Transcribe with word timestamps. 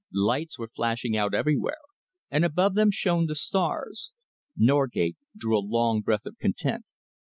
Lights 0.11 0.57
were 0.57 0.71
flashing 0.75 1.15
out 1.15 1.35
everywhere, 1.35 1.77
and 2.31 2.43
above 2.43 2.73
them 2.73 2.89
shone 2.89 3.27
the 3.27 3.35
stars. 3.35 4.11
Norgate 4.57 5.15
drew 5.37 5.55
a 5.55 5.61
long 5.61 6.01
breath 6.01 6.25
of 6.25 6.39
content. 6.39 6.85